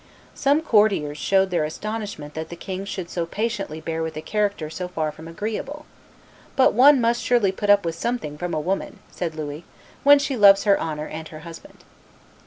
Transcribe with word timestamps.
Some 0.33 0.61
courtiers 0.61 1.19
showed 1.19 1.51
their 1.51 1.63
astonishment 1.63 2.33
that 2.33 2.49
the 2.49 2.55
king 2.55 2.85
should 2.85 3.07
so 3.07 3.27
patiently 3.27 3.79
bear 3.79 4.01
with 4.01 4.17
a 4.17 4.21
character 4.23 4.67
so 4.67 4.87
far 4.87 5.11
from 5.11 5.27
agreeable; 5.27 5.85
but 6.55 6.73
"one 6.73 6.99
must 6.99 7.21
surely 7.21 7.51
put 7.51 7.69
up 7.69 7.85
with 7.85 7.93
something 7.93 8.35
from 8.35 8.55
a 8.55 8.59
woman," 8.59 8.97
said 9.11 9.35
Louis, 9.35 9.63
"when 10.01 10.17
she 10.17 10.35
loves 10.35 10.63
her 10.63 10.79
honor 10.79 11.05
and 11.05 11.27
her 11.27 11.41
husband." 11.41 11.83